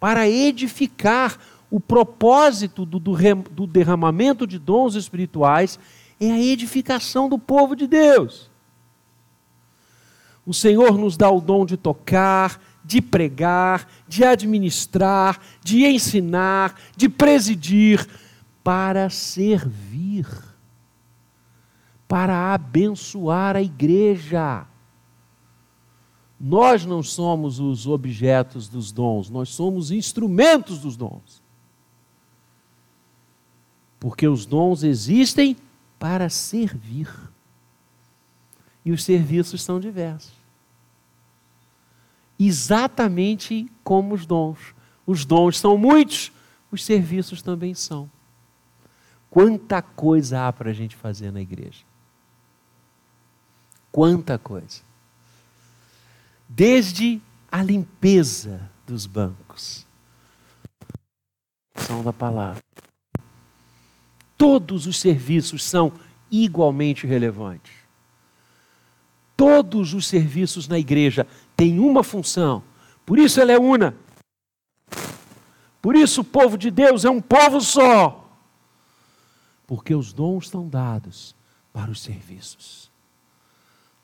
[0.00, 1.38] para edificar.
[1.70, 3.14] O propósito do, do,
[3.48, 5.78] do derramamento de dons espirituais
[6.26, 8.50] é a edificação do povo de Deus.
[10.46, 17.08] O Senhor nos dá o dom de tocar, de pregar, de administrar, de ensinar, de
[17.08, 18.06] presidir,
[18.62, 20.26] para servir,
[22.06, 24.64] para abençoar a igreja.
[26.38, 31.42] Nós não somos os objetos dos dons, nós somos instrumentos dos dons.
[33.98, 35.56] Porque os dons existem
[36.02, 37.08] para servir.
[38.84, 40.32] E os serviços são diversos.
[42.36, 44.74] Exatamente como os dons.
[45.06, 46.32] Os dons são muitos,
[46.72, 48.10] os serviços também são.
[49.30, 51.84] Quanta coisa há para a gente fazer na igreja.
[53.92, 54.82] Quanta coisa.
[56.48, 59.86] Desde a limpeza dos bancos.
[61.76, 62.60] São da palavra
[64.42, 65.92] todos os serviços são
[66.28, 67.72] igualmente relevantes.
[69.36, 72.60] Todos os serviços na igreja têm uma função,
[73.06, 73.94] por isso ela é una.
[75.80, 78.28] Por isso o povo de Deus é um povo só.
[79.64, 81.36] Porque os dons estão dados
[81.72, 82.90] para os serviços,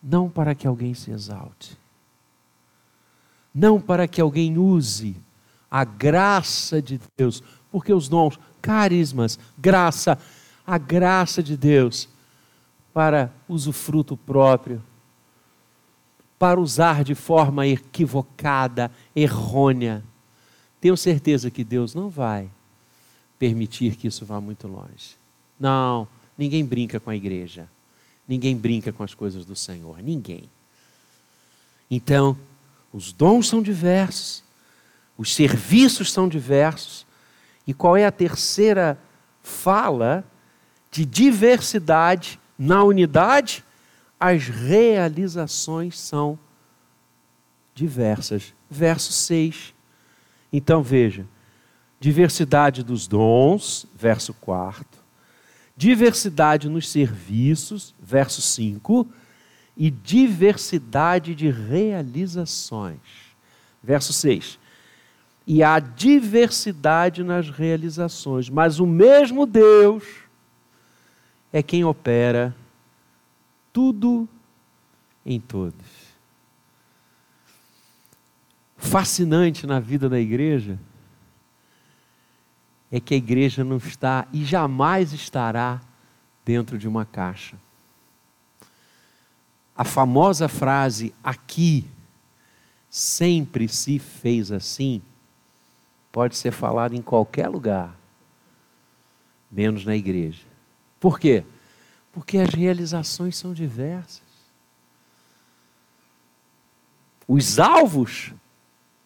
[0.01, 1.77] não para que alguém se exalte,
[3.53, 5.17] não para que alguém use
[5.69, 10.19] a graça de Deus, porque os dons carismas, graça,
[10.67, 12.09] a graça de Deus
[12.93, 14.83] para usufruto próprio,
[16.39, 20.03] para usar de forma equivocada, errônea.
[20.81, 22.51] Tenho certeza que Deus não vai
[23.39, 25.17] permitir que isso vá muito longe.
[25.59, 27.69] Não, ninguém brinca com a igreja.
[28.27, 30.03] Ninguém brinca com as coisas do Senhor.
[30.03, 30.45] Ninguém.
[31.91, 32.37] Então,
[32.93, 34.43] os dons são diversos,
[35.17, 37.07] os serviços são diversos,
[37.69, 38.99] e qual é a terceira
[39.43, 40.25] fala
[40.91, 43.63] de diversidade na unidade?
[44.19, 46.39] As realizações são
[47.75, 48.55] diversas.
[48.71, 49.75] Verso 6.
[50.51, 51.27] Então veja:
[52.01, 54.87] diversidade dos dons, verso 4.
[55.77, 59.07] Diversidade nos serviços, verso 5.
[59.77, 62.99] E diversidade de realizações.
[63.83, 64.59] Verso 6
[65.51, 70.05] e há diversidade nas realizações, mas o mesmo Deus
[71.51, 72.55] é quem opera
[73.73, 74.29] tudo
[75.25, 75.87] em todos.
[78.77, 80.79] Fascinante na vida da igreja
[82.93, 85.81] é que a igreja não está e jamais estará
[86.45, 87.57] dentro de uma caixa.
[89.75, 91.87] A famosa frase aqui
[92.91, 95.01] sempre se fez assim
[96.11, 97.97] pode ser falado em qualquer lugar,
[99.51, 100.45] menos na igreja.
[100.99, 101.45] Por quê?
[102.13, 104.23] Porque as realizações são diversas.
[107.27, 108.33] Os alvos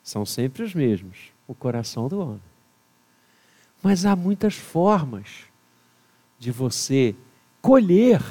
[0.03, 2.43] são sempre os mesmos, o coração do homem.
[3.83, 5.45] Mas há muitas formas
[6.39, 7.17] de você
[7.61, 8.23] colher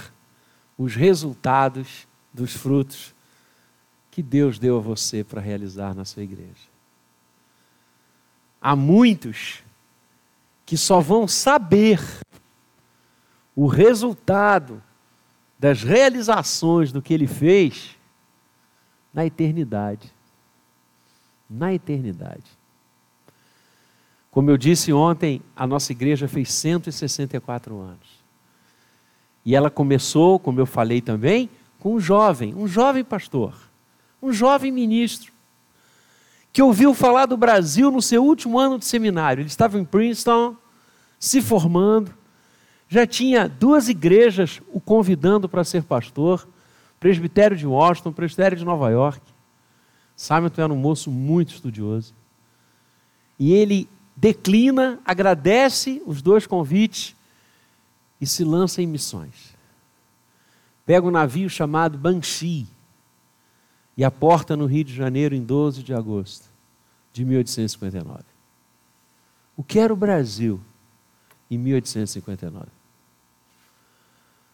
[0.77, 3.13] os resultados dos frutos
[4.09, 6.70] que Deus deu a você para realizar na sua igreja.
[8.61, 9.63] Há muitos
[10.65, 11.99] que só vão saber
[13.55, 14.81] o resultado
[15.57, 17.97] das realizações do que ele fez
[19.13, 20.11] na eternidade.
[21.49, 22.45] Na eternidade.
[24.29, 28.21] Como eu disse ontem, a nossa igreja fez 164 anos.
[29.43, 31.49] E ela começou, como eu falei também,
[31.79, 33.53] com um jovem, um jovem pastor,
[34.21, 35.33] um jovem ministro
[36.53, 39.41] que ouviu falar do Brasil no seu último ano de seminário.
[39.41, 40.55] Ele estava em Princeton,
[41.19, 42.13] se formando,
[42.89, 46.45] já tinha duas igrejas o convidando para ser pastor,
[46.99, 49.21] presbitério de Washington, presbitério de Nova York.
[50.13, 52.13] Simon era um moço muito estudioso.
[53.39, 57.15] E ele declina, agradece os dois convites
[58.19, 59.55] e se lança em missões.
[60.85, 62.67] Pega um navio chamado Banshee,
[63.95, 66.49] e a porta no Rio de Janeiro em 12 de agosto
[67.11, 68.23] de 1859.
[69.55, 70.59] O que era o Brasil
[71.49, 72.67] em 1859?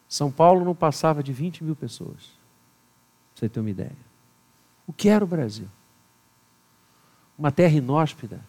[0.09, 2.17] São Paulo não passava de 20 mil pessoas,
[3.33, 3.95] pra você ter uma ideia.
[4.85, 5.67] O que era o Brasil?
[7.37, 8.39] Uma terra inóspita,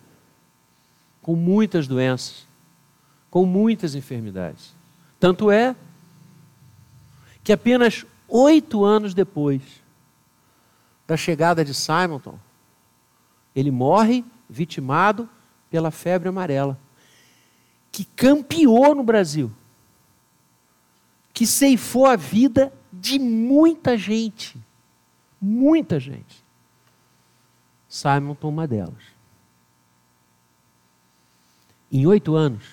[1.21, 2.47] com muitas doenças,
[3.31, 4.75] com muitas enfermidades.
[5.21, 5.77] Tanto é
[7.45, 9.63] que apenas oito anos depois
[11.09, 12.39] da chegada de Simonton,
[13.57, 15.27] ele morre vitimado
[15.71, 16.79] pela febre amarela,
[17.91, 19.51] que campeou no Brasil,
[21.33, 24.61] que ceifou a vida de muita gente.
[25.41, 26.45] Muita gente.
[27.89, 29.03] Simonton, uma delas.
[31.91, 32.65] Em oito anos,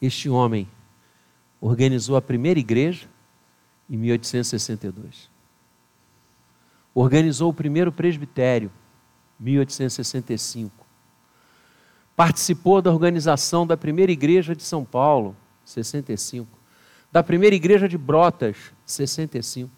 [0.00, 0.68] este homem
[1.60, 3.08] organizou a primeira igreja
[3.88, 5.39] em 1862.
[7.00, 8.70] Organizou o primeiro presbitério,
[9.38, 10.70] 1865.
[12.14, 15.34] Participou da organização da primeira igreja de São Paulo,
[15.64, 16.46] 65.
[17.10, 19.70] Da primeira igreja de Brotas, 65.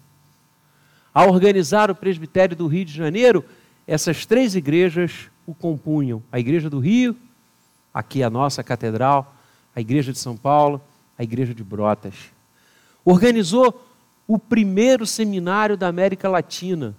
[1.14, 3.44] Ao organizar o presbitério do Rio de Janeiro,
[3.86, 7.16] essas três igrejas o compunham: a igreja do Rio,
[7.94, 9.32] aqui a nossa catedral,
[9.76, 10.82] a igreja de São Paulo,
[11.16, 12.16] a igreja de Brotas.
[13.04, 13.80] Organizou
[14.26, 16.96] o primeiro seminário da América Latina,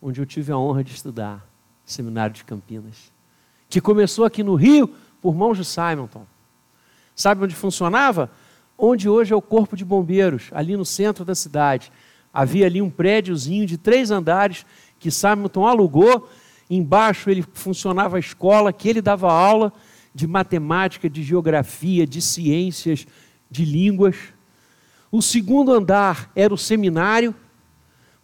[0.00, 1.44] onde eu tive a honra de estudar,
[1.84, 3.12] Seminário de Campinas,
[3.68, 4.88] que começou aqui no Rio
[5.20, 6.24] por mãos de Simonton.
[7.14, 8.30] Sabe onde funcionava?
[8.76, 11.90] Onde hoje é o Corpo de Bombeiros, ali no centro da cidade.
[12.32, 14.64] Havia ali um prédiozinho de três andares
[14.98, 16.28] que Simonton alugou.
[16.70, 19.72] Embaixo ele funcionava a escola, que ele dava aula
[20.14, 23.06] de matemática, de geografia, de ciências,
[23.50, 24.16] de línguas.
[25.10, 27.34] O segundo andar era o seminário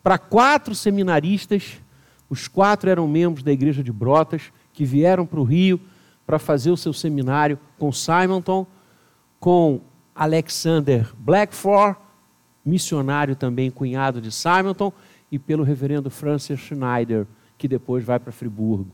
[0.05, 1.81] para quatro seminaristas.
[2.29, 5.81] Os quatro eram membros da igreja de Brotas, que vieram para o Rio
[6.27, 8.67] para fazer o seu seminário com Simonton,
[9.41, 9.81] com
[10.15, 11.99] Alexander Blackford,
[12.65, 14.93] missionário também, cunhado de Simonton,
[15.33, 17.27] e pelo reverendo Francis Schneider,
[17.57, 18.91] que depois vai para Friburgo.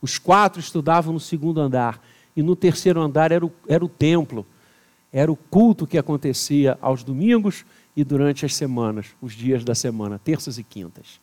[0.00, 2.00] Os quatro estudavam no segundo andar,
[2.36, 4.46] e no terceiro andar era o, era o templo,
[5.12, 7.64] era o culto que acontecia aos domingos
[7.96, 11.18] e durante as semanas, os dias da semana, terças e quintas.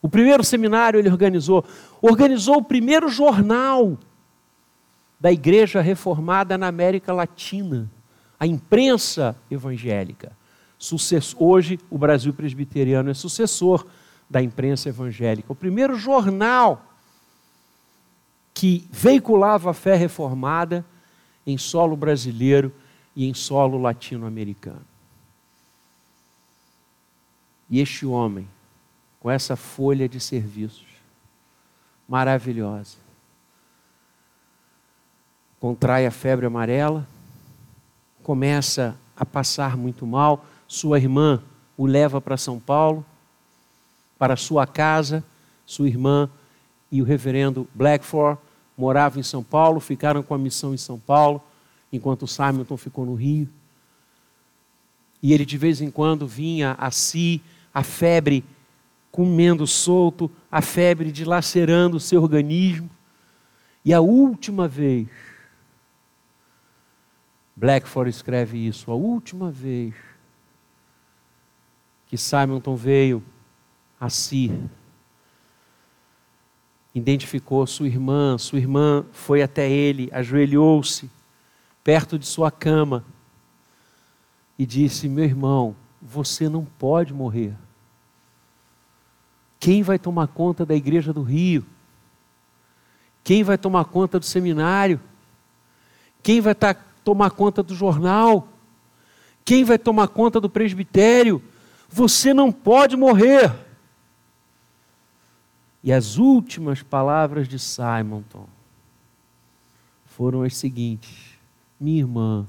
[0.00, 1.64] O primeiro seminário ele organizou,
[2.00, 3.98] organizou o primeiro jornal
[5.20, 7.90] da Igreja Reformada na América Latina,
[8.38, 10.32] a imprensa evangélica.
[11.36, 13.86] Hoje, o Brasil Presbiteriano é sucessor
[14.30, 15.52] da imprensa evangélica.
[15.52, 16.86] O primeiro jornal
[18.54, 20.84] que veiculava a fé reformada
[21.46, 22.72] em solo brasileiro
[23.14, 24.89] e em solo latino-americano.
[27.70, 28.48] E este homem,
[29.20, 30.86] com essa folha de serviços
[32.08, 32.96] maravilhosa,
[35.60, 37.06] contrai a febre amarela,
[38.24, 41.40] começa a passar muito mal, sua irmã
[41.76, 43.04] o leva para São Paulo,
[44.18, 45.24] para sua casa,
[45.64, 46.28] sua irmã
[46.90, 48.38] e o reverendo Blackford
[48.76, 51.40] moravam em São Paulo, ficaram com a missão em São Paulo,
[51.92, 53.48] enquanto Simonton ficou no Rio.
[55.22, 57.42] E ele de vez em quando vinha a si,
[57.72, 58.44] a febre
[59.10, 62.90] comendo solto, a febre dilacerando o seu organismo.
[63.84, 65.08] E a última vez,
[67.56, 69.94] Blackford escreve isso, a última vez
[72.06, 73.22] que Simonton veio
[73.98, 74.50] a si,
[76.94, 81.10] identificou sua irmã, sua irmã foi até ele, ajoelhou-se
[81.84, 83.04] perto de sua cama
[84.58, 87.54] e disse: Meu irmão, você não pode morrer.
[89.58, 91.66] Quem vai tomar conta da igreja do Rio?
[93.22, 95.00] Quem vai tomar conta do seminário?
[96.22, 96.74] Quem vai tá,
[97.04, 98.48] tomar conta do jornal?
[99.44, 101.42] Quem vai tomar conta do presbitério?
[101.88, 103.54] Você não pode morrer.
[105.82, 108.46] E as últimas palavras de Simonton
[110.06, 111.38] foram as seguintes:
[111.78, 112.46] Minha irmã,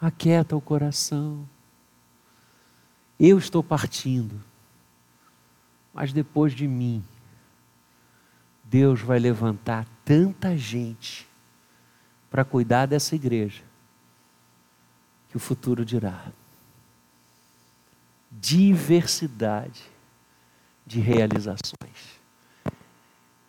[0.00, 1.48] aquieta o coração.
[3.24, 4.42] Eu estou partindo,
[5.94, 7.04] mas depois de mim,
[8.64, 11.28] Deus vai levantar tanta gente
[12.28, 13.62] para cuidar dessa igreja,
[15.28, 16.32] que o futuro dirá.
[18.28, 19.84] Diversidade
[20.84, 22.20] de realizações.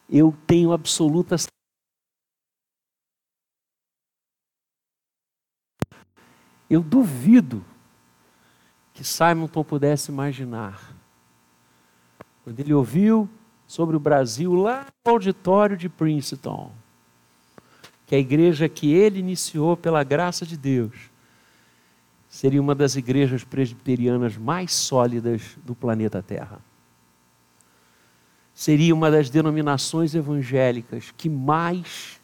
[0.07, 1.35] Eu tenho absoluta
[6.69, 7.72] Eu duvido
[8.93, 10.93] que Simonton pudesse imaginar.
[12.43, 13.29] Quando ele ouviu
[13.65, 16.71] sobre o Brasil lá no auditório de Princeton,
[18.05, 20.93] que a igreja que ele iniciou pela graça de Deus
[22.29, 26.59] seria uma das igrejas presbiterianas mais sólidas do planeta Terra.
[28.53, 32.19] Seria uma das denominações evangélicas que mais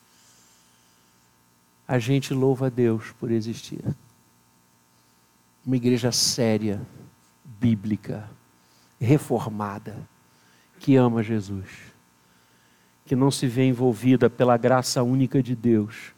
[1.87, 3.83] a gente louva a Deus por existir.
[5.69, 6.81] Uma igreja séria,
[7.45, 8.27] bíblica,
[8.99, 9.95] reformada,
[10.79, 11.67] que ama Jesus,
[13.05, 16.11] que não se vê envolvida pela graça única de Deus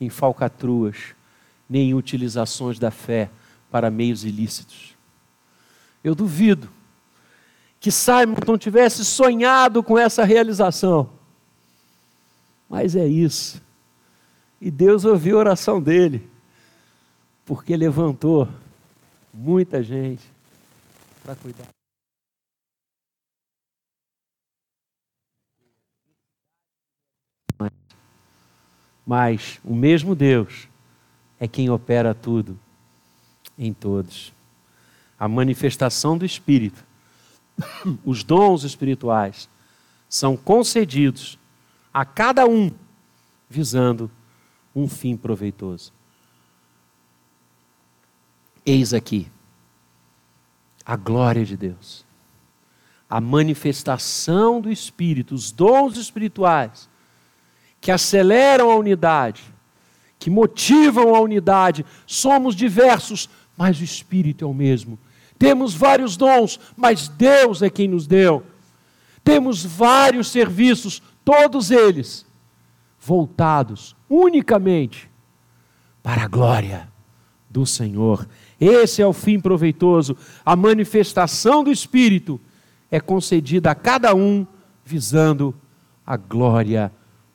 [0.00, 1.14] em falcatruas,
[1.68, 3.28] nem em utilizações da fé
[3.70, 4.96] para meios ilícitos.
[6.02, 6.70] Eu duvido
[7.78, 11.10] que Simon não tivesse sonhado com essa realização.
[12.66, 13.60] Mas é isso.
[14.58, 16.26] E Deus ouviu a oração dele,
[17.44, 18.48] porque levantou
[19.36, 20.24] muita gente
[21.22, 21.68] para cuidar.
[29.04, 30.68] Mas o mesmo Deus
[31.38, 32.58] é quem opera tudo
[33.56, 34.32] em todos.
[35.18, 36.84] A manifestação do Espírito,
[38.04, 39.48] os dons espirituais,
[40.08, 41.38] são concedidos
[41.92, 42.70] a cada um
[43.48, 44.10] visando
[44.74, 45.95] um fim proveitoso.
[48.66, 49.30] Eis aqui
[50.84, 52.04] a glória de Deus,
[53.08, 56.88] a manifestação do Espírito, os dons espirituais
[57.80, 59.42] que aceleram a unidade,
[60.18, 61.86] que motivam a unidade.
[62.06, 64.98] Somos diversos, mas o Espírito é o mesmo.
[65.38, 68.44] Temos vários dons, mas Deus é quem nos deu.
[69.22, 72.26] Temos vários serviços, todos eles
[72.98, 75.08] voltados unicamente
[76.02, 76.95] para a glória
[77.48, 78.28] do Senhor.
[78.60, 80.16] Esse é o fim proveitoso.
[80.44, 82.40] A manifestação do Espírito
[82.90, 84.46] é concedida a cada um
[84.84, 85.54] visando
[86.06, 86.92] a glória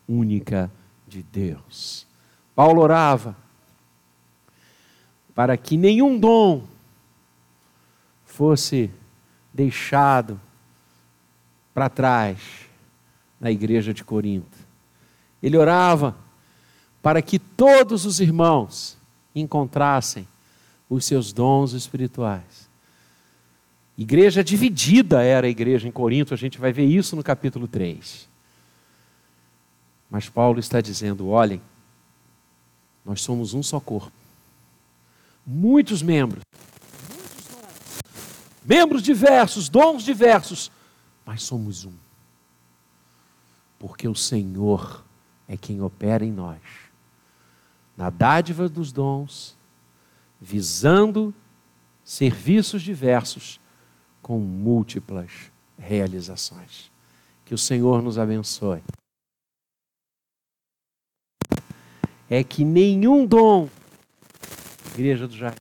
[0.08, 0.72] única
[1.08, 2.08] de Deus.
[2.56, 3.36] Paulo orava
[5.34, 6.64] para que nenhum dom
[8.26, 8.92] fosse
[9.54, 10.40] deixado
[11.74, 12.40] para trás
[13.40, 14.58] na igreja de Corinto.
[15.42, 16.16] Ele orava
[17.02, 18.98] para que todos os irmãos
[19.34, 20.28] encontrassem
[20.90, 22.70] os seus dons espirituais.
[23.98, 28.28] Igreja dividida era a igreja em Corinto, a gente vai ver isso no capítulo 3.
[30.10, 31.62] Mas Paulo está dizendo: olhem,
[33.06, 34.12] nós somos um só corpo,
[35.46, 36.44] muitos membros,
[38.66, 40.72] membros diversos, dons diversos,
[41.26, 41.94] mas somos um,
[43.80, 45.04] porque o Senhor
[45.48, 46.60] é quem opera em nós,
[48.02, 49.56] na dádiva dos dons,
[50.40, 51.32] visando
[52.04, 53.62] serviços diversos
[54.24, 56.92] com múltiplas realizações.
[57.46, 58.82] Que o Senhor nos abençoe.
[62.28, 63.70] é que nenhum dom,
[64.96, 65.58] Igreja do Jardim,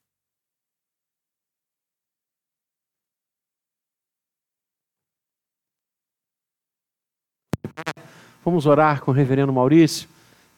[8.43, 10.09] Vamos orar com o reverendo Maurício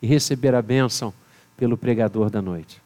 [0.00, 1.12] e receber a bênção
[1.62, 2.80] pelo pregador da noite.